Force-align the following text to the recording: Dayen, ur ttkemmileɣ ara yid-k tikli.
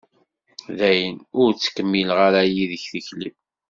Dayen, 0.77 1.17
ur 1.41 1.49
ttkemmileɣ 1.53 2.17
ara 2.27 2.41
yid-k 2.53 2.83
tikli. 2.91 3.31